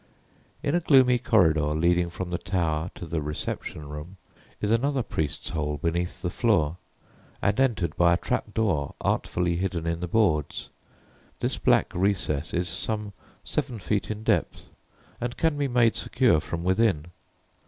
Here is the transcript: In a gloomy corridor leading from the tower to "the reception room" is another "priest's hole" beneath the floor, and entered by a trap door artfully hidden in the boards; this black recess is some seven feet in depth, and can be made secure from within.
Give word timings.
In 0.63 0.73
a 0.73 0.79
gloomy 0.79 1.19
corridor 1.19 1.75
leading 1.75 2.09
from 2.09 2.31
the 2.31 2.39
tower 2.39 2.89
to 2.95 3.05
"the 3.05 3.21
reception 3.21 3.87
room" 3.87 4.17
is 4.59 4.71
another 4.71 5.03
"priest's 5.03 5.49
hole" 5.49 5.77
beneath 5.77 6.23
the 6.23 6.31
floor, 6.31 6.77
and 7.39 7.59
entered 7.59 7.95
by 7.95 8.13
a 8.13 8.17
trap 8.17 8.51
door 8.55 8.95
artfully 8.99 9.57
hidden 9.57 9.85
in 9.85 9.99
the 9.99 10.07
boards; 10.07 10.69
this 11.39 11.59
black 11.59 11.93
recess 11.93 12.51
is 12.51 12.67
some 12.67 13.13
seven 13.43 13.77
feet 13.77 14.09
in 14.09 14.23
depth, 14.23 14.71
and 15.21 15.37
can 15.37 15.55
be 15.55 15.67
made 15.67 15.95
secure 15.95 16.39
from 16.39 16.63
within. 16.63 17.05